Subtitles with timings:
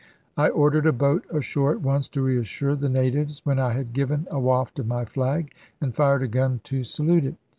[0.35, 4.27] I ordered a boat ashore at once, to reassure the natives, when I had given
[4.31, 7.35] a waft of my flag, and fired a gun to salute it.